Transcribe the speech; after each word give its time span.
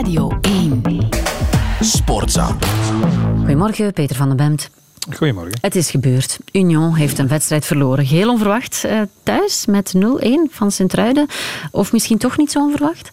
Radio 0.00 0.38
1. 0.40 0.82
Sportza. 1.80 2.56
Goedemorgen, 3.38 3.92
Peter 3.92 4.16
van 4.16 4.28
den 4.28 4.36
Bemt. 4.36 4.70
Goedemorgen. 5.14 5.58
Het 5.60 5.76
is 5.76 5.90
gebeurd. 5.90 6.38
Union 6.52 6.94
heeft 6.94 7.18
een 7.18 7.28
wedstrijd 7.28 7.64
verloren. 7.64 8.06
Geheel 8.06 8.30
onverwacht 8.30 8.82
uh, 8.86 9.00
thuis 9.22 9.66
met 9.66 9.94
0-1 9.96 10.00
van 10.50 10.70
Sint-Truiden. 10.70 11.26
Of 11.70 11.92
misschien 11.92 12.18
toch 12.18 12.36
niet 12.36 12.50
zo 12.50 12.58
onverwacht? 12.58 13.12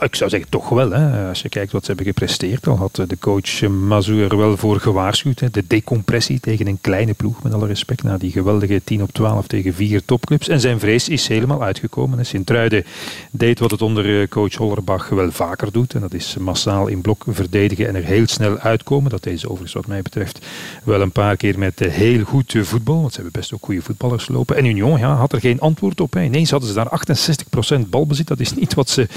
Ik 0.00 0.14
zou 0.14 0.30
zeggen 0.30 0.50
toch 0.50 0.68
wel. 0.68 0.90
Hè. 0.90 1.28
Als 1.28 1.42
je 1.42 1.48
kijkt 1.48 1.72
wat 1.72 1.80
ze 1.84 1.86
hebben 1.86 2.06
gepresteerd, 2.06 2.66
al 2.66 2.76
had 2.76 2.94
de 2.94 3.18
coach 3.18 3.60
Mazou 3.68 4.22
er 4.22 4.36
wel 4.36 4.56
voor 4.56 4.80
gewaarschuwd. 4.80 5.40
Hè. 5.40 5.50
De 5.50 5.64
decompressie 5.66 6.40
tegen 6.40 6.66
een 6.66 6.78
kleine 6.80 7.14
ploeg, 7.14 7.42
met 7.42 7.54
alle 7.54 7.66
respect, 7.66 8.02
na 8.02 8.18
die 8.18 8.30
geweldige 8.30 8.80
10 8.84 9.02
op 9.02 9.12
12 9.12 9.46
tegen 9.46 9.74
vier 9.74 10.04
topclubs. 10.04 10.48
En 10.48 10.60
zijn 10.60 10.80
vrees 10.80 11.08
is 11.08 11.28
helemaal 11.28 11.62
uitgekomen. 11.62 12.26
Sint-Truiden 12.26 12.84
deed 13.30 13.58
wat 13.58 13.70
het 13.70 13.82
onder 13.82 14.20
eh, 14.20 14.28
coach 14.28 14.54
Hollerbach 14.54 15.08
wel 15.08 15.30
vaker 15.30 15.72
doet. 15.72 15.94
En 15.94 16.00
dat 16.00 16.14
is 16.14 16.36
massaal 16.36 16.86
in 16.86 17.00
blok 17.00 17.24
verdedigen 17.28 17.88
en 17.88 17.94
er 17.94 18.04
heel 18.04 18.26
snel 18.26 18.58
uitkomen. 18.58 19.10
Dat 19.10 19.22
deze 19.22 19.46
overigens 19.46 19.72
wat 19.72 19.86
mij 19.86 20.02
betreft 20.02 20.46
wel 20.84 21.00
een 21.00 21.12
paar 21.12 21.36
keer 21.36 21.58
met 21.58 21.80
eh, 21.80 21.92
heel 21.92 22.24
goed 22.24 22.54
eh, 22.54 22.62
voetbal. 22.62 23.00
Want 23.00 23.12
ze 23.12 23.20
hebben 23.20 23.40
best 23.40 23.54
ook 23.54 23.64
goede 23.64 23.82
voetballers 23.82 24.28
lopen. 24.28 24.56
En 24.56 24.64
Union 24.64 24.98
ja, 24.98 25.14
had 25.14 25.32
er 25.32 25.40
geen 25.40 25.60
antwoord 25.60 26.00
op. 26.00 26.12
Hè. 26.12 26.22
Ineens 26.22 26.50
hadden 26.50 26.68
ze 26.68 26.74
daar 26.74 26.90
68% 27.84 27.88
balbezit. 27.88 28.26
Dat 28.26 28.40
is 28.40 28.54
niet 28.54 28.74
wat 28.74 28.88
ze 28.88 29.08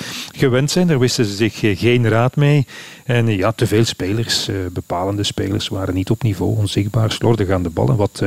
zijn. 0.66 0.88
Daar 0.88 1.00
wisten 1.00 1.26
ze 1.26 1.36
zich 1.36 1.64
eh, 1.64 1.78
geen 1.78 2.10
raad 2.10 2.36
mee. 2.36 2.66
En 3.06 3.28
eh, 3.28 3.38
ja, 3.38 3.52
te 3.52 3.68
veel 3.68 3.86
spelers, 3.86 4.48
eh, 4.48 4.56
bepalende 4.72 5.24
spelers, 5.24 5.68
waren 5.68 5.94
niet 5.94 6.10
op 6.10 6.24
niveau, 6.24 6.58
onzichtbaar, 6.58 7.12
slordig 7.12 7.50
aan 7.50 7.64
de 7.64 7.70
bal. 7.70 7.90
En 7.90 7.96
wat 7.96 8.22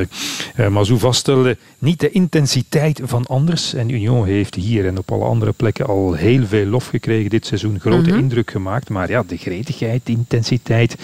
uh, 0.56 0.68
Mazou 0.68 0.98
vaststelde, 0.98 1.56
niet 1.78 2.00
de 2.00 2.10
intensiteit 2.10 3.00
van 3.04 3.26
anders. 3.26 3.74
En 3.74 3.88
Union 3.88 4.26
heeft 4.26 4.54
hier 4.54 4.86
en 4.86 4.98
op 4.98 5.12
alle 5.12 5.24
andere 5.24 5.52
plekken 5.52 5.86
al 5.86 6.12
heel 6.12 6.46
veel 6.46 6.66
lof 6.66 6.86
gekregen 6.86 7.30
dit 7.30 7.46
seizoen. 7.46 7.80
Grote 7.80 8.10
mhm. 8.10 8.18
indruk 8.18 8.50
gemaakt. 8.50 8.88
Maar 8.88 9.10
ja, 9.10 9.22
de 9.26 9.36
gretigheid, 9.36 10.00
de 10.04 10.12
intensiteit, 10.12 10.96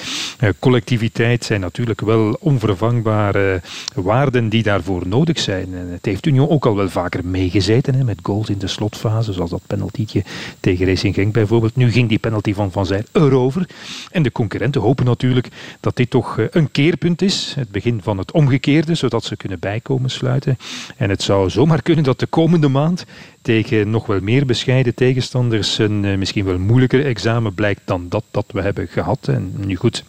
collectiviteit 0.58 1.44
zijn 1.44 1.60
natuurlijk 1.60 2.00
wel 2.00 2.36
onvervangbare 2.40 3.60
waarden 3.94 4.48
die 4.48 4.62
daarvoor 4.62 5.06
nodig 5.06 5.38
zijn. 5.38 5.74
En 5.74 5.88
het 5.90 6.04
heeft 6.04 6.26
Union 6.26 6.48
ook 6.48 6.66
al 6.66 6.76
wel 6.76 6.88
vaker 6.88 7.24
meegezeten 7.24 7.94
hè, 7.94 8.04
met 8.04 8.18
goals 8.22 8.48
in 8.48 8.58
de 8.58 8.66
slotfase, 8.66 9.32
zoals 9.32 9.50
dat 9.50 9.62
penaltietje 9.66 10.24
tegen 10.60 10.86
Racing 10.86 11.07
Genk 11.14 11.32
bijvoorbeeld. 11.32 11.76
Nu 11.76 11.90
ging 11.90 12.08
die 12.08 12.18
penalty 12.18 12.54
van 12.54 12.72
Van 12.72 12.86
Zijl 12.86 13.02
erover. 13.12 13.68
En 14.10 14.22
de 14.22 14.32
concurrenten 14.32 14.80
hopen 14.80 15.04
natuurlijk 15.04 15.48
dat 15.80 15.96
dit 15.96 16.10
toch 16.10 16.38
eh, 16.38 16.46
een 16.50 16.70
keerpunt 16.70 17.22
is. 17.22 17.52
Het 17.56 17.70
begin 17.70 18.02
van 18.02 18.18
het 18.18 18.32
omgekeerde, 18.32 18.94
zodat 18.94 19.24
ze 19.24 19.36
kunnen 19.36 19.58
bijkomen 19.58 20.10
sluiten. 20.10 20.58
En 20.96 21.10
het 21.10 21.22
zou 21.22 21.50
zomaar 21.50 21.82
kunnen 21.82 22.04
dat 22.04 22.20
de 22.20 22.26
komende 22.26 22.68
maand 22.68 23.04
tegen 23.42 23.90
nog 23.90 24.06
wel 24.06 24.20
meer 24.20 24.46
bescheiden 24.46 24.94
tegenstanders 24.94 25.78
een 25.78 26.04
eh, 26.04 26.16
misschien 26.16 26.44
wel 26.44 26.58
moeilijker 26.58 27.06
examen 27.06 27.54
blijkt 27.54 27.80
dan 27.84 28.06
dat 28.08 28.24
dat 28.30 28.46
we 28.52 28.60
hebben 28.62 28.88
gehad. 28.88 29.28
En 29.28 29.54
nu 29.56 29.76
goed, 29.76 30.04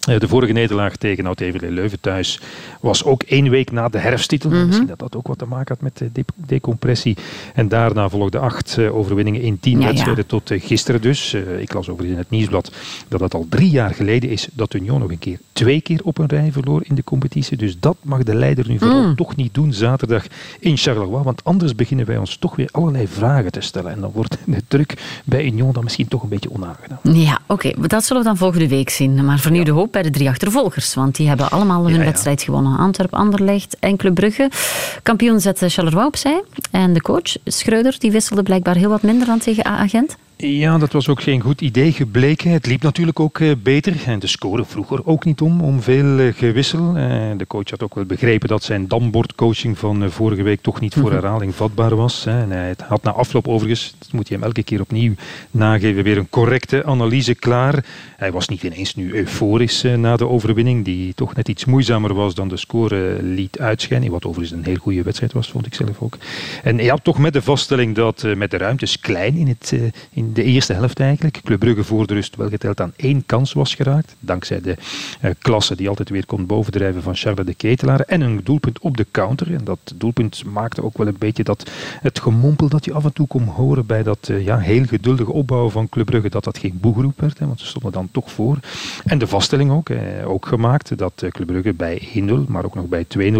de 0.00 0.28
vorige 0.28 0.52
nederlaag 0.52 0.96
tegen 0.96 1.26
Oud-Everlee 1.26 1.70
Leuven 1.70 2.00
thuis 2.00 2.40
was 2.80 3.04
ook 3.04 3.22
één 3.22 3.50
week 3.50 3.70
na 3.70 3.88
de 3.88 3.98
herfsttitel. 3.98 4.50
Mhm. 4.50 4.66
Misschien 4.66 4.86
dat 4.86 4.98
dat 4.98 5.16
ook 5.16 5.26
wat 5.26 5.38
te 5.38 5.46
maken 5.46 5.74
had 5.74 5.80
met 5.80 6.12
de 6.14 6.24
decompressie. 6.34 7.16
En 7.54 7.68
daarna 7.68 8.08
volgden 8.08 8.40
acht 8.40 8.78
eh, 8.78 8.96
overwinningen 8.96 9.40
in 9.40 9.60
tien 9.60 9.78
wedstrijden 9.78 10.26
tot 10.26 10.50
eh, 10.50 10.62
gisteren 10.62 11.00
dus. 11.00 11.34
Ik 11.58 11.72
las 11.72 11.88
over 11.88 12.04
in 12.04 12.16
het 12.16 12.30
nieuwsblad 12.30 12.72
dat 13.08 13.20
het 13.20 13.34
al 13.34 13.46
drie 13.48 13.70
jaar 13.70 13.94
geleden 13.94 14.30
is 14.30 14.48
dat 14.52 14.74
Union 14.74 15.00
nog 15.00 15.10
een 15.10 15.18
keer 15.18 15.38
twee 15.52 15.80
keer 15.80 16.00
op 16.02 16.18
een 16.18 16.26
rij 16.26 16.52
verloor 16.52 16.82
in 16.84 16.94
de 16.94 17.04
competitie. 17.04 17.56
Dus 17.56 17.78
dat 17.78 17.96
mag 18.02 18.22
de 18.22 18.34
leider 18.34 18.68
nu 18.68 18.78
vooral 18.78 19.02
mm. 19.02 19.16
toch 19.16 19.36
niet 19.36 19.54
doen 19.54 19.72
zaterdag 19.72 20.24
in 20.60 20.76
Charleroi. 20.76 21.22
Want 21.22 21.44
anders 21.44 21.74
beginnen 21.74 22.06
wij 22.06 22.16
ons 22.16 22.36
toch 22.36 22.56
weer 22.56 22.68
allerlei 22.72 23.08
vragen 23.08 23.52
te 23.52 23.60
stellen. 23.60 23.92
En 23.92 24.00
dan 24.00 24.10
wordt 24.14 24.36
de 24.46 24.62
druk 24.68 25.20
bij 25.24 25.44
Union 25.44 25.72
dan 25.72 25.84
misschien 25.84 26.08
toch 26.08 26.22
een 26.22 26.28
beetje 26.28 26.52
onaangenaam. 26.52 26.98
Ja, 27.02 27.40
oké. 27.46 27.70
Dat 27.88 28.04
zullen 28.04 28.22
we 28.22 28.28
dan 28.28 28.36
volgende 28.36 28.68
week 28.68 28.90
zien. 28.90 29.24
Maar 29.24 29.38
voor 29.38 29.50
nu 29.50 29.62
de 29.62 29.70
hoop 29.70 29.89
bij 29.90 30.02
de 30.02 30.10
drie 30.10 30.28
achtervolgers. 30.28 30.94
Want 30.94 31.16
die 31.16 31.28
hebben 31.28 31.50
allemaal 31.50 31.90
hun 31.90 32.04
wedstrijd 32.04 32.42
gewonnen. 32.42 32.78
Antwerp, 32.78 33.14
Anderlecht 33.14 33.76
en 33.78 33.96
Club 33.96 34.14
Brugge. 34.14 34.50
Kampioen 35.02 35.40
zette 35.40 35.68
Charleroi 35.68 36.06
opzij. 36.06 36.42
En 36.70 36.92
de 36.92 37.00
coach, 37.00 37.36
Schreuder, 37.44 37.96
die 37.98 38.10
wisselde 38.10 38.42
blijkbaar 38.42 38.76
heel 38.76 38.90
wat 38.90 39.02
minder 39.02 39.26
dan 39.26 39.38
tegen 39.38 39.66
A-agent. 39.66 40.16
Ja, 40.42 40.78
dat 40.78 40.92
was 40.92 41.08
ook 41.08 41.22
geen 41.22 41.40
goed 41.40 41.60
idee 41.60 41.92
gebleken. 41.92 42.50
Het 42.50 42.66
liep 42.66 42.82
natuurlijk 42.82 43.20
ook 43.20 43.40
eh, 43.40 43.50
beter. 43.62 43.94
En 44.06 44.18
de 44.18 44.26
score 44.26 44.64
vroeger 44.64 45.06
ook 45.06 45.24
niet 45.24 45.40
om, 45.40 45.60
om 45.60 45.82
veel 45.82 46.18
eh, 46.18 46.34
gewissel. 46.34 46.96
Eh, 46.96 47.30
de 47.36 47.46
coach 47.46 47.70
had 47.70 47.82
ook 47.82 47.94
wel 47.94 48.04
begrepen 48.04 48.48
dat 48.48 48.62
zijn 48.62 48.88
dambordcoaching 48.88 49.78
van 49.78 50.10
vorige 50.10 50.42
week 50.42 50.60
toch 50.60 50.80
niet 50.80 50.94
voor 50.94 51.02
mhm. 51.02 51.12
herhaling 51.12 51.54
vatbaar 51.54 51.96
was. 51.96 52.26
En 52.26 52.50
hij 52.50 52.74
had 52.88 53.02
na 53.02 53.10
afloop 53.10 53.48
overigens, 53.48 53.94
dat 53.98 54.12
moet 54.12 54.28
je 54.28 54.34
hem 54.34 54.42
elke 54.42 54.62
keer 54.62 54.80
opnieuw 54.80 55.14
nageven, 55.50 56.02
weer 56.02 56.18
een 56.18 56.28
correcte 56.28 56.84
analyse 56.84 57.34
klaar. 57.34 57.84
Hij 58.16 58.32
was 58.32 58.48
niet 58.48 58.62
ineens 58.62 58.94
nu 58.94 59.12
euforisch 59.12 59.82
na 59.82 60.16
de 60.16 60.28
overwinning, 60.28 60.84
die 60.84 61.14
toch 61.14 61.34
net 61.34 61.48
iets 61.48 61.64
moeizamer 61.64 62.14
was 62.14 62.34
dan 62.34 62.48
de 62.48 62.56
score 62.56 63.22
liet 63.22 63.58
uitschijnen. 63.58 64.10
Wat 64.10 64.24
overigens 64.24 64.58
een 64.58 64.66
heel 64.66 64.80
goede 64.80 65.02
wedstrijd 65.02 65.32
was, 65.32 65.50
vond 65.50 65.66
ik 65.66 65.74
zelf 65.74 66.00
ook. 66.00 66.16
En 66.62 66.78
hij 66.78 66.86
had 66.86 67.04
toch 67.04 67.18
met 67.18 67.32
de 67.32 67.42
vaststelling 67.42 67.94
dat 67.94 68.26
met 68.36 68.50
de 68.50 68.56
ruimtes 68.56 69.00
klein 69.00 69.36
in 69.36 69.48
het... 69.48 69.74
In 70.12 70.29
de 70.32 70.42
eerste 70.42 70.72
helft 70.72 71.00
eigenlijk. 71.00 71.40
Club 71.44 71.58
Brugge 71.58 71.84
voor 71.84 72.06
de 72.06 72.14
rust 72.14 72.36
wel 72.36 72.48
geteld 72.48 72.80
aan 72.80 72.92
één 72.96 73.26
kans 73.26 73.52
was 73.52 73.74
geraakt. 73.74 74.16
Dankzij 74.20 74.60
de 74.60 74.76
uh, 75.22 75.30
klasse 75.38 75.76
die 75.76 75.88
altijd 75.88 76.08
weer 76.08 76.26
kon 76.26 76.46
bovendrijven 76.46 77.02
van 77.02 77.14
Charles 77.14 77.46
de 77.46 77.54
Ketelaar. 77.54 78.00
En 78.00 78.20
een 78.20 78.40
doelpunt 78.44 78.78
op 78.78 78.96
de 78.96 79.06
counter. 79.10 79.54
En 79.54 79.64
dat 79.64 79.78
doelpunt 79.94 80.44
maakte 80.44 80.84
ook 80.84 80.98
wel 80.98 81.06
een 81.06 81.16
beetje 81.18 81.44
dat 81.44 81.70
het 82.00 82.20
gemompel 82.20 82.68
dat 82.68 82.84
je 82.84 82.92
af 82.92 83.04
en 83.04 83.12
toe 83.12 83.26
kon 83.26 83.44
horen 83.44 83.86
bij 83.86 84.02
dat 84.02 84.28
uh, 84.30 84.44
ja, 84.44 84.58
heel 84.58 84.84
geduldige 84.84 85.32
opbouwen 85.32 85.72
van 85.72 85.88
Club 85.88 86.06
Brugge. 86.06 86.28
Dat 86.28 86.44
dat 86.44 86.58
geen 86.58 86.78
boegeroep 86.80 87.20
werd. 87.20 87.38
Hè, 87.38 87.46
want 87.46 87.60
ze 87.60 87.66
stonden 87.66 87.92
dan 87.92 88.08
toch 88.12 88.30
voor. 88.30 88.58
En 89.04 89.18
de 89.18 89.26
vaststelling 89.26 89.70
ook, 89.70 89.90
ook 90.24 90.46
gemaakt 90.46 90.98
dat 90.98 91.24
Club 91.30 91.46
Brugge 91.46 91.72
bij 91.72 92.08
1-0, 92.28 92.32
maar 92.46 92.64
ook 92.64 92.74
nog 92.74 92.86
bij 92.86 93.06
2-0 93.18 93.38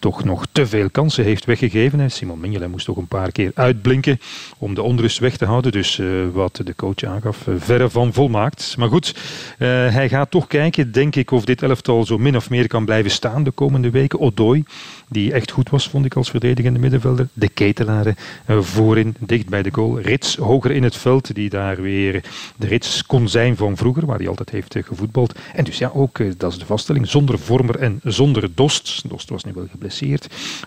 toch 0.00 0.24
nog 0.24 0.46
te 0.52 0.66
veel 0.66 0.90
kansen 0.90 1.24
heeft 1.24 1.44
weggegeven. 1.44 2.10
Simon 2.10 2.40
Mignolet 2.40 2.68
moest 2.68 2.86
toch 2.86 2.96
een 2.96 3.06
paar 3.06 3.32
keer 3.32 3.50
uitblinken 3.54 4.20
om 4.58 4.74
de 4.74 4.82
onrust 4.82 5.18
weg 5.18 5.36
te 5.36 5.44
houden. 5.44 5.72
Dus 5.72 5.98
uh, 5.98 6.28
wat 6.32 6.60
de 6.64 6.74
coach 6.76 7.02
aangaf, 7.04 7.46
uh, 7.46 7.54
verre 7.58 7.90
van 7.90 8.12
volmaakt. 8.12 8.74
Maar 8.78 8.88
goed, 8.88 9.14
uh, 9.58 9.68
hij 9.68 10.08
gaat 10.08 10.30
toch 10.30 10.46
kijken, 10.46 10.92
denk 10.92 11.16
ik, 11.16 11.30
of 11.30 11.44
dit 11.44 11.62
elftal 11.62 12.04
zo 12.04 12.18
min 12.18 12.36
of 12.36 12.50
meer 12.50 12.66
kan 12.66 12.84
blijven 12.84 13.10
staan 13.10 13.44
de 13.44 13.50
komende 13.50 13.90
weken. 13.90 14.20
Odoi, 14.20 14.64
die 15.08 15.32
echt 15.32 15.50
goed 15.50 15.70
was, 15.70 15.88
vond 15.88 16.04
ik, 16.04 16.14
als 16.14 16.30
verdedigende 16.30 16.78
middenvelder. 16.78 17.28
De 17.32 17.48
ketelaren 17.48 18.16
voorin, 18.46 19.16
dicht 19.18 19.48
bij 19.48 19.62
de 19.62 19.70
goal. 19.72 20.00
Rits 20.00 20.36
hoger 20.36 20.70
in 20.70 20.82
het 20.82 20.96
veld, 20.96 21.34
die 21.34 21.48
daar 21.48 21.82
weer 21.82 22.24
de 22.56 22.66
Rits 22.66 23.06
kon 23.06 23.28
zijn 23.28 23.56
van 23.56 23.76
vroeger, 23.76 24.06
waar 24.06 24.18
hij 24.18 24.28
altijd 24.28 24.50
heeft 24.50 24.76
gevoetbald. 24.80 25.38
En 25.54 25.64
dus 25.64 25.78
ja, 25.78 25.90
ook, 25.94 26.38
dat 26.38 26.52
is 26.52 26.58
de 26.58 26.66
vaststelling, 26.66 27.08
zonder 27.08 27.38
Vormer 27.38 27.76
en 27.76 28.00
zonder 28.04 28.48
Dost. 28.54 29.08
Dost 29.08 29.28
was 29.28 29.44
nu 29.44 29.52
wel 29.54 29.66
geblesseerd 29.70 29.89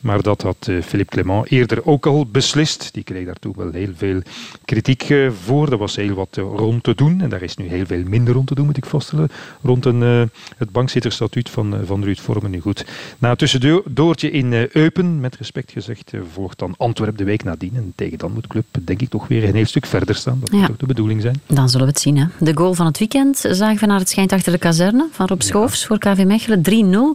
maar 0.01 0.21
dat 0.21 0.41
had 0.41 0.67
uh, 0.69 0.81
Philippe 0.81 1.11
Clement 1.11 1.51
eerder 1.51 1.85
ook 1.85 2.05
al 2.05 2.25
beslist. 2.25 2.89
Die 2.93 3.03
kreeg 3.03 3.25
daartoe 3.25 3.53
wel 3.57 3.71
heel 3.71 3.91
veel 3.95 4.21
kritiek 4.65 5.09
uh, 5.09 5.31
voor. 5.43 5.71
Er 5.71 5.77
was 5.77 5.95
heel 5.95 6.13
wat 6.13 6.37
uh, 6.39 6.45
rond 6.55 6.83
te 6.83 6.95
doen. 6.95 7.21
En 7.21 7.29
daar 7.29 7.41
is 7.41 7.55
nu 7.55 7.67
heel 7.67 7.85
veel 7.85 8.03
minder 8.03 8.33
rond 8.33 8.47
te 8.47 8.55
doen, 8.55 8.65
moet 8.65 8.77
ik 8.77 8.85
vaststellen. 8.85 9.29
Rond 9.61 9.85
een, 9.85 10.29
het 10.57 10.71
bankzitterstatuut 10.71 11.49
van, 11.49 11.75
van 11.85 12.03
Ruud 12.03 12.19
Vormen. 12.19 12.51
Nu 12.51 12.59
goed. 12.59 12.85
Na 13.17 13.29
een 13.29 13.35
tussendoortje 13.35 14.31
in 14.31 14.67
Eupen, 14.71 15.19
met 15.19 15.35
respect 15.35 15.71
gezegd, 15.71 16.11
volgt 16.31 16.59
dan 16.59 16.73
Antwerp 16.77 17.17
de 17.17 17.23
week 17.23 17.43
nadien. 17.43 17.75
En 17.75 17.93
tegen 17.95 18.17
dan 18.17 18.31
moet 18.31 18.47
Club, 18.47 18.65
denk 18.81 19.01
ik, 19.01 19.09
toch 19.09 19.27
weer 19.27 19.43
een 19.43 19.55
heel 19.55 19.65
stuk 19.65 19.85
verder 19.85 20.15
staan. 20.15 20.39
Dat 20.39 20.51
moet 20.51 20.69
ook 20.69 20.79
de 20.79 20.85
bedoeling 20.85 21.21
zijn. 21.21 21.41
Dan 21.47 21.69
zullen 21.69 21.85
we 21.85 21.91
het 21.91 22.01
zien. 22.01 22.17
Hè. 22.17 22.25
De 22.39 22.57
goal 22.57 22.73
van 22.73 22.85
het 22.85 22.97
weekend 22.97 23.45
zagen 23.51 23.79
we 23.79 23.85
naar 23.85 23.99
het 23.99 24.09
schijnt 24.09 24.31
achter 24.31 24.51
de 24.51 24.57
kazerne 24.57 25.07
van 25.11 25.27
Rob 25.27 25.41
Schoofs 25.41 25.85
voor 25.85 25.97
KV 25.97 26.23
Mechelen. 26.25 26.61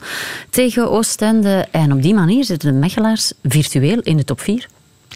3-0 0.00 0.04
tegen 0.50 0.90
Oostende. 0.90 1.66
En 1.70 1.92
op 1.98 2.04
die 2.04 2.14
manier 2.14 2.44
zitten 2.44 2.72
de 2.72 2.78
Mechelaars 2.78 3.32
virtueel 3.42 4.00
in 4.00 4.16
de 4.16 4.24
top 4.24 4.40
4. 4.40 4.66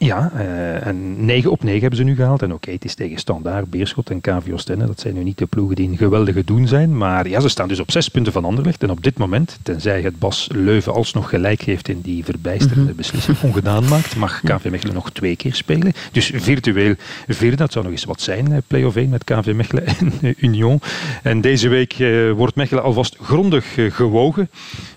Ja, 0.03 0.33
uh, 0.37 0.87
en 0.87 1.25
9 1.25 1.51
op 1.51 1.63
9 1.63 1.81
hebben 1.81 1.99
ze 1.99 2.05
nu 2.05 2.15
gehaald. 2.15 2.43
En 2.43 2.53
oké, 2.53 2.71
het 2.71 2.85
is 2.85 2.95
tegen 2.95 3.19
Standaard, 3.19 3.71
Beerschot 3.71 4.11
en 4.11 4.21
KV 4.21 4.53
Oostende. 4.53 4.87
Dat 4.87 5.01
zijn 5.01 5.15
nu 5.15 5.23
niet 5.23 5.39
de 5.39 5.47
ploegen 5.47 5.77
die 5.77 5.89
een 5.89 5.97
geweldige 5.97 6.45
doen 6.45 6.69
zijn. 6.69 6.97
Maar 6.97 7.29
ja, 7.29 7.41
ze 7.41 7.49
staan 7.49 7.69
dus 7.69 7.81
op 7.81 7.91
zes 7.91 8.09
punten 8.09 8.33
van 8.33 8.45
Anderlecht. 8.45 8.83
En 8.83 8.91
op 8.91 9.03
dit 9.03 9.19
moment, 9.19 9.59
tenzij 9.63 10.01
het 10.01 10.19
Bas 10.19 10.49
Leuven 10.53 10.93
alsnog 10.93 11.29
gelijk 11.29 11.63
heeft 11.63 11.89
in 11.89 12.01
die 12.01 12.25
verbijsterende 12.25 12.89
mhm. 12.89 12.97
beslissing 12.97 13.43
ongedaan 13.49 13.89
maakt, 13.89 14.17
mag 14.17 14.41
KV 14.41 14.71
Mechelen 14.71 14.95
nog 14.95 15.11
twee 15.11 15.37
keer 15.37 15.55
spelen. 15.55 15.93
Dus 16.13 16.33
virtueel 16.35 16.95
vierde, 17.29 17.57
dat 17.57 17.73
zou 17.73 17.85
nog 17.85 17.95
eens 17.95 18.05
wat 18.05 18.21
zijn, 18.21 18.53
eh, 18.53 18.59
play-off 18.67 18.97
1 18.97 19.09
met 19.09 19.25
KV 19.25 19.53
Mechelen 19.55 19.87
en 19.99 20.13
uh, 20.21 20.35
Union. 20.37 20.81
En 21.23 21.41
deze 21.41 21.69
week 21.69 21.97
wordt 22.37 22.57
Mechelen 22.57 22.83
alvast 22.83 23.17
grondig 23.21 23.79
gewogen 23.89 24.49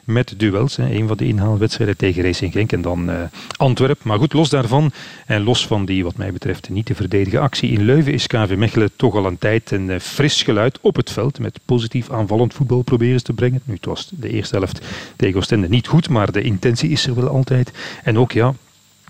met 0.03 0.33
duels. 0.37 0.75
Hè. 0.75 0.89
Een 0.89 1.07
van 1.07 1.17
de 1.17 1.27
inhaalwedstrijden 1.27 1.97
tegen 1.97 2.23
Racing 2.23 2.51
Genk 2.51 2.71
en 2.71 2.81
dan 2.81 3.09
uh, 3.09 3.15
Antwerp. 3.57 4.03
Maar 4.03 4.17
goed, 4.17 4.33
los 4.33 4.49
daarvan 4.49 4.91
en 5.25 5.43
los 5.43 5.67
van 5.67 5.85
die 5.85 6.03
wat 6.03 6.17
mij 6.17 6.31
betreft 6.31 6.69
niet 6.69 6.85
te 6.85 6.95
verdedigen 6.95 7.41
actie 7.41 7.71
in 7.71 7.83
Leuven 7.83 8.13
is 8.13 8.27
KV 8.27 8.55
Mechelen 8.57 8.89
toch 8.95 9.15
al 9.15 9.25
een 9.25 9.37
tijd 9.37 9.71
een 9.71 9.89
uh, 9.89 9.99
fris 9.99 10.43
geluid 10.43 10.79
op 10.81 10.95
het 10.95 11.11
veld 11.11 11.39
met 11.39 11.59
positief 11.65 12.11
aanvallend 12.11 12.53
voetbal 12.53 12.81
proberen 12.81 13.23
te 13.23 13.33
brengen. 13.33 13.61
Nu, 13.65 13.73
het 13.73 13.85
was 13.85 14.09
de 14.11 14.29
eerste 14.29 14.55
helft 14.55 14.85
tegen 15.15 15.37
Oostende 15.37 15.69
niet 15.69 15.87
goed, 15.87 16.09
maar 16.09 16.31
de 16.31 16.41
intentie 16.41 16.89
is 16.89 17.07
er 17.07 17.15
wel 17.15 17.27
altijd. 17.27 17.71
En 18.03 18.17
ook 18.17 18.31
ja, 18.31 18.53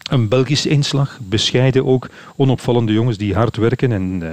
een 0.10 0.28
Belgische 0.28 0.70
inslag, 0.70 1.20
bescheiden 1.22 1.86
ook, 1.86 2.08
onopvallende 2.36 2.94
jongens 2.94 3.18
die 3.18 3.34
hard 3.34 3.58
werken 3.58 3.92
en 3.92 4.22
uh, 4.24 4.30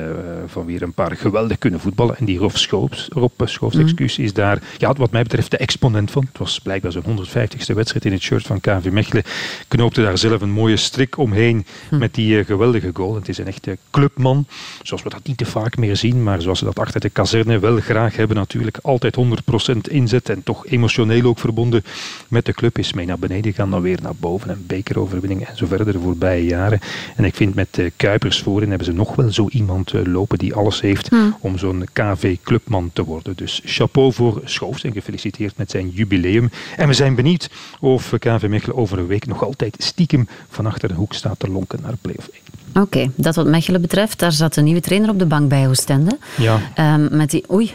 van 0.46 0.66
weer 0.66 0.82
een 0.82 0.92
paar 0.92 1.16
geweldig 1.16 1.58
kunnen 1.58 1.80
voetballen. 1.80 2.16
En 2.16 2.24
die 2.24 2.38
Rob 2.38 2.54
Schoops, 2.54 3.08
Rob 3.10 3.30
Schoops 3.44 3.74
mm. 3.74 3.82
excuus, 3.82 4.18
is 4.18 4.32
daar, 4.32 4.62
ja, 4.78 4.92
wat 4.92 5.10
mij 5.10 5.22
betreft, 5.22 5.50
de 5.50 5.56
exponent 5.56 6.10
van. 6.10 6.26
Het 6.28 6.38
was 6.38 6.60
blijkbaar 6.60 6.92
zijn 6.92 7.04
150ste 7.04 7.74
wedstrijd 7.74 8.04
in 8.04 8.12
het 8.12 8.22
shirt 8.22 8.46
van 8.46 8.60
KV 8.60 8.90
Mechelen. 8.90 9.22
Knoopte 9.68 10.02
daar 10.02 10.18
zelf 10.18 10.40
een 10.40 10.50
mooie 10.50 10.76
strik 10.76 11.18
omheen 11.18 11.66
hm. 11.88 11.98
met 11.98 12.14
die 12.14 12.38
uh, 12.38 12.44
geweldige 12.44 12.90
goal. 12.92 13.14
Het 13.14 13.28
is 13.28 13.38
een 13.38 13.46
echte 13.46 13.78
clubman, 13.90 14.46
zoals 14.82 15.02
we 15.02 15.08
dat 15.08 15.26
niet 15.26 15.36
te 15.36 15.44
vaak 15.44 15.76
meer 15.76 15.96
zien, 15.96 16.22
maar 16.22 16.42
zoals 16.42 16.58
ze 16.58 16.64
dat 16.64 16.78
achter 16.78 17.00
de 17.00 17.10
kazerne 17.10 17.58
wel 17.58 17.80
graag 17.80 18.16
hebben 18.16 18.36
natuurlijk. 18.36 18.78
Altijd 18.82 19.16
100% 19.16 19.76
inzet 19.90 20.28
en 20.28 20.42
toch 20.42 20.66
emotioneel 20.66 21.24
ook 21.24 21.38
verbonden 21.38 21.84
met 22.28 22.46
de 22.46 22.52
club. 22.52 22.78
Is 22.78 22.92
mee 22.92 23.06
naar 23.06 23.18
beneden 23.18 23.52
gaan, 23.52 23.70
dan 23.70 23.82
weer 23.82 23.98
naar 24.02 24.16
boven. 24.16 24.50
Een 24.50 24.64
bekeroverwinning 24.66 25.46
en 25.46 25.56
zo 25.56 25.61
verder 25.66 25.92
de 25.92 26.00
voorbije 26.00 26.44
jaren. 26.44 26.80
En 27.16 27.24
ik 27.24 27.34
vind 27.34 27.54
met 27.54 27.78
uh, 27.78 27.90
Kuipers 27.96 28.40
voorin 28.40 28.68
hebben 28.68 28.86
ze 28.86 28.92
nog 28.92 29.14
wel 29.14 29.30
zo 29.30 29.48
iemand 29.48 29.92
uh, 29.92 30.04
lopen 30.04 30.38
die 30.38 30.54
alles 30.54 30.80
heeft 30.80 31.08
hm. 31.08 31.16
om 31.40 31.58
zo'n 31.58 31.84
KV-clubman 31.92 32.90
te 32.92 33.04
worden. 33.04 33.36
Dus 33.36 33.60
chapeau 33.64 34.12
voor 34.12 34.40
Schoofs 34.44 34.84
en 34.84 34.92
gefeliciteerd 34.92 35.56
met 35.56 35.70
zijn 35.70 35.88
jubileum. 35.88 36.50
En 36.76 36.88
we 36.88 36.94
zijn 36.94 37.14
benieuwd 37.14 37.50
of 37.80 38.12
KV 38.18 38.46
Mechelen 38.48 38.76
over 38.76 38.98
een 38.98 39.06
week 39.06 39.26
nog 39.26 39.44
altijd 39.44 39.76
stiekem 39.78 40.28
van 40.48 40.66
achter 40.66 40.88
de 40.88 40.94
hoek 40.94 41.14
staat 41.14 41.38
te 41.38 41.50
lonken 41.50 41.78
naar 41.82 41.96
play-off 42.00 42.28
1. 42.28 42.61
Oké, 42.74 43.10
dat 43.14 43.34
wat 43.34 43.46
Mechelen 43.46 43.80
betreft, 43.80 44.18
daar 44.18 44.32
zat 44.32 44.56
een 44.56 44.64
nieuwe 44.64 44.80
trainer 44.80 45.10
op 45.10 45.18
de 45.18 45.26
bank 45.26 45.48
bij 45.48 45.68
Oostende. 45.68 46.18
Ja. 46.36 46.58
Um, 46.94 47.08
met 47.10 47.30
die, 47.30 47.44
oei. 47.52 47.70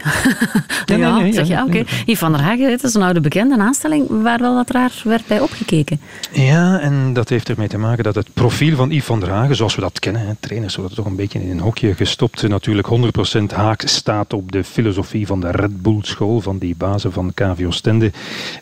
ja, 0.86 0.96
nee, 0.96 1.22
nee, 1.22 1.32
zeg, 1.32 1.48
ja, 1.48 1.64
oké. 1.64 1.84
Okay. 2.04 2.16
van 2.16 2.32
der 2.32 2.40
Hagen, 2.40 2.70
het 2.70 2.82
is 2.82 2.94
een 2.94 3.02
oude 3.02 3.20
bekende 3.20 3.58
aanstelling 3.58 4.22
waar 4.22 4.38
wel 4.38 4.54
wat 4.54 4.70
raar 4.70 4.92
werd 5.04 5.26
bij 5.26 5.40
opgekeken. 5.40 6.00
Ja, 6.32 6.80
en 6.80 7.12
dat 7.12 7.28
heeft 7.28 7.48
ermee 7.48 7.68
te 7.68 7.78
maken 7.78 8.04
dat 8.04 8.14
het 8.14 8.32
profiel 8.32 8.76
van 8.76 8.90
Yves 8.90 9.04
van 9.04 9.20
der 9.20 9.30
Hagen, 9.30 9.56
zoals 9.56 9.74
we 9.74 9.80
dat 9.80 9.98
kennen, 9.98 10.26
hè, 10.26 10.32
trainers 10.40 10.76
worden 10.76 10.96
toch 10.96 11.06
een 11.06 11.16
beetje 11.16 11.42
in 11.42 11.50
een 11.50 11.60
hokje 11.60 11.94
gestopt, 11.94 12.48
natuurlijk 12.48 12.88
100% 12.88 13.54
haak 13.54 13.82
staat 13.84 14.32
op 14.32 14.52
de 14.52 14.64
filosofie 14.64 15.26
van 15.26 15.40
de 15.40 15.50
Red 15.50 15.82
Bull 15.82 15.98
school, 16.02 16.40
van 16.40 16.58
die 16.58 16.74
bazen 16.76 17.12
van 17.12 17.34
KV 17.34 17.64
Oostende. 17.66 18.12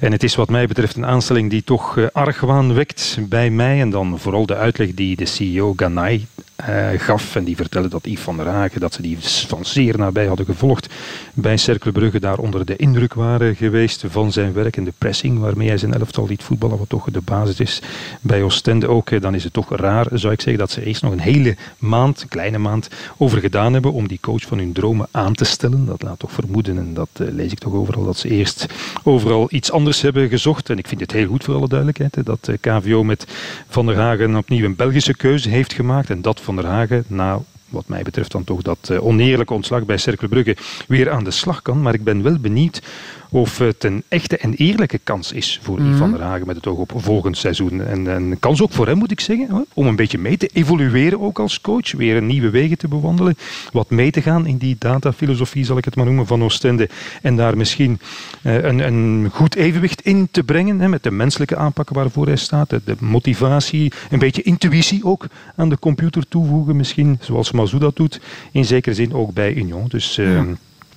En 0.00 0.12
het 0.12 0.22
is 0.22 0.34
wat 0.34 0.48
mij 0.48 0.66
betreft 0.66 0.96
een 0.96 1.06
aanstelling 1.06 1.50
die 1.50 1.64
toch 1.64 1.96
uh, 1.96 2.06
argwaan 2.12 2.74
wekt 2.74 3.18
bij 3.20 3.50
mij 3.50 3.80
en 3.80 3.90
dan 3.90 4.18
vooral 4.18 4.46
de 4.46 4.56
uitleg 4.56 4.94
die 4.94 5.16
de 5.16 5.26
CEO 5.26 5.72
Ganai 5.76 6.25
uh, 6.69 6.88
gaf. 6.96 7.37
En 7.37 7.44
die 7.44 7.56
vertelde 7.56 7.88
dat 7.88 8.06
Yves 8.06 8.20
van 8.20 8.37
der 8.37 8.46
Hagen, 8.46 8.81
dat 8.81 8.94
ze 8.94 9.02
die 9.02 9.19
van 9.20 9.64
zeer 9.64 9.99
nabij 9.99 10.26
hadden 10.26 10.46
gevolgd 10.46 10.88
bij 11.34 11.56
Cercle 11.56 12.19
daar 12.20 12.38
onder 12.38 12.64
de 12.64 12.76
indruk 12.76 13.14
waren 13.14 13.56
geweest 13.56 14.05
van 14.08 14.32
zijn 14.32 14.52
werk 14.52 14.76
en 14.76 14.84
de 14.84 14.93
pressing 14.99 15.38
waarmee 15.38 15.69
hij 15.69 15.78
zijn 15.78 15.94
elftal 15.94 16.26
liet 16.26 16.43
voetballen, 16.43 16.78
wat 16.78 16.88
toch 16.88 17.11
de 17.11 17.20
basis 17.20 17.61
is 17.61 17.82
bij 18.20 18.43
Oostende 18.43 18.88
ook. 18.88 19.11
Eh, 19.11 19.20
dan 19.20 19.34
is 19.34 19.44
het 19.44 19.52
toch 19.52 19.76
raar, 19.76 20.06
zou 20.12 20.32
ik 20.32 20.40
zeggen, 20.40 20.58
dat 20.58 20.70
ze 20.70 20.84
eerst 20.84 21.02
nog 21.02 21.12
een 21.12 21.20
hele 21.20 21.56
maand, 21.78 22.23
een 22.23 22.28
kleine 22.28 22.58
maand, 22.58 22.88
over 23.17 23.40
gedaan 23.40 23.73
hebben 23.73 23.93
om 23.93 24.08
die 24.08 24.19
coach 24.20 24.43
van 24.43 24.58
hun 24.58 24.73
dromen 24.73 25.08
aan 25.11 25.34
te 25.34 25.44
stellen. 25.44 25.87
Dat 25.87 26.02
laat 26.02 26.19
toch 26.19 26.32
vermoeden, 26.32 26.78
en 26.78 26.94
dat 26.94 27.08
uh, 27.20 27.28
lees 27.31 27.52
ik 27.52 27.58
toch 27.58 27.73
overal, 27.73 28.05
dat 28.05 28.17
ze 28.17 28.28
eerst 28.28 28.67
overal 29.02 29.46
iets 29.50 29.73
anders 29.73 30.00
hebben 30.00 30.28
gezocht. 30.28 30.70
En 30.70 30.78
ik 30.78 30.88
vind 30.88 31.00
het 31.00 31.12
heel 31.12 31.28
goed 31.28 31.44
voor 31.44 31.55
alle 31.55 31.69
duidelijkheid, 31.69 32.14
hè, 32.14 32.23
dat 32.23 32.50
KVO 32.61 33.05
met 33.05 33.26
Van 33.69 33.87
der 33.87 33.96
Hagen 33.96 34.37
opnieuw 34.37 34.64
een 34.64 34.76
Belgische 34.76 35.17
keuze 35.17 35.49
heeft 35.49 35.73
gemaakt 35.73 36.11
en 36.16 36.22
dat 36.22 36.40
van 36.40 36.56
der 36.56 36.66
Hagen 36.66 37.04
na 37.06 37.40
wat 37.68 37.88
mij 37.88 38.02
betreft 38.02 38.32
dan 38.32 38.44
toch 38.44 38.62
dat 38.62 38.88
uh, 38.90 39.04
oneerlijke 39.04 39.54
ontslag 39.54 39.84
bij 39.84 39.96
Cercle 39.96 40.28
Brugge 40.28 40.56
weer 40.88 41.10
aan 41.10 41.24
de 41.24 41.30
slag 41.30 41.62
kan. 41.62 41.82
Maar 41.82 41.94
ik 41.94 42.04
ben 42.04 42.22
wel 42.22 42.38
benieuwd 42.38 42.82
of 43.31 43.58
het 43.58 43.84
een 43.84 44.02
echte 44.08 44.38
en 44.38 44.55
eerlijke 44.55 44.99
kans 44.99 45.32
is 45.32 45.61
voor 45.62 45.81
mm 45.81 45.96
Van 45.96 46.11
der 46.11 46.23
Hagen 46.23 46.46
met 46.46 46.56
het 46.56 46.67
oog 46.67 46.78
op 46.78 46.93
volgend 46.96 47.37
seizoen. 47.37 47.87
En 47.87 48.06
een 48.06 48.38
kans 48.38 48.62
ook 48.62 48.73
voor 48.73 48.87
hem, 48.87 48.99
moet 48.99 49.11
ik 49.11 49.20
zeggen, 49.20 49.67
om 49.75 49.87
een 49.87 49.96
beetje 49.96 50.19
mee 50.19 50.37
te 50.37 50.50
evolueren 50.52 51.20
ook 51.20 51.38
als 51.38 51.61
coach. 51.61 51.93
Weer 51.93 52.23
nieuwe 52.23 52.50
wegen 52.50 52.78
te 52.78 52.88
bewandelen. 52.88 53.37
Wat 53.73 53.90
mee 53.90 54.11
te 54.11 54.23
gaan 54.23 54.46
in 54.46 54.56
die 54.56 54.76
datafilosofie, 54.78 55.64
zal 55.64 55.78
ik 55.78 55.84
het 55.84 55.96
maar 55.96 56.05
noemen, 56.05 56.26
van 56.26 56.43
Oostende. 56.43 56.88
En 57.23 57.37
daar 57.37 57.56
misschien 57.56 58.00
uh, 58.43 58.62
een, 58.62 58.78
een, 58.78 59.28
goed 59.32 59.55
evenwicht 59.55 60.00
in 60.00 60.28
te 60.31 60.43
brengen. 60.43 60.81
Hè, 60.81 60.88
met 60.88 61.02
de 61.02 61.11
menselijke 61.11 61.56
aanpak 61.56 61.88
waarvoor 61.88 62.26
hij 62.26 62.37
staat. 62.37 62.70
De, 62.70 62.96
motivatie, 62.99 63.93
een 64.11 64.19
beetje 64.19 64.43
intuïtie 64.43 65.05
ook 65.05 65.26
aan 65.56 65.69
de 65.69 65.78
computer 65.78 66.28
toevoegen. 66.28 66.76
Misschien, 66.76 67.19
zoals 67.20 67.52
Mazou 67.52 67.81
dat 67.81 67.96
doet. 67.96 68.20
In 68.52 68.64
zekere 68.64 68.94
zin 68.94 69.14
ook 69.14 69.32
bij 69.32 69.55
Union. 69.55 69.84
Dus... 69.88 70.19
Uh, 70.19 70.40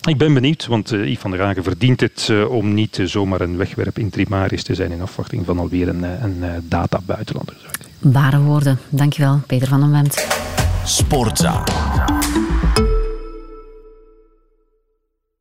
ik 0.01 0.17
ben 0.17 0.33
benieuwd, 0.33 0.65
want 0.65 0.91
uh, 0.91 1.05
Yves 1.05 1.19
van 1.19 1.31
der 1.31 1.41
Hagen 1.41 1.63
verdient 1.63 1.99
het 1.99 2.27
uh, 2.31 2.51
om 2.51 2.73
niet 2.73 2.97
uh, 2.97 3.07
zomaar 3.07 3.41
een 3.41 3.57
wegwerp 3.57 3.99
in 3.99 4.09
Trimaris 4.09 4.63
te 4.63 4.75
zijn 4.75 4.91
in 4.91 5.01
afwachting 5.01 5.45
van 5.45 5.59
alweer 5.59 5.87
een, 5.87 6.03
een 6.03 6.43
data-buitenlander. 6.63 7.55
Ware 7.99 8.39
woorden. 8.39 8.79
Dankjewel, 8.89 9.39
Peter 9.47 9.67
van 9.67 9.79
den 9.79 9.91
Wendt. 9.91 10.27
Sportza. 10.83 11.63